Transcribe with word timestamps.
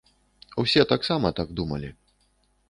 Усе 0.63 0.85
таксама 0.93 1.33
так 1.41 1.53
думалі. 1.61 1.93